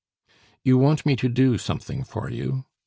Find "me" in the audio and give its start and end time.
1.05-1.15